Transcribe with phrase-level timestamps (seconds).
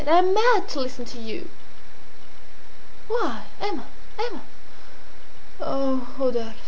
[0.07, 1.47] "I am mad to listen to you!"
[3.07, 3.43] "Why?
[3.61, 3.85] Emma!
[4.17, 4.41] Emma!"
[5.59, 6.55] "Oh, Rodolphe!"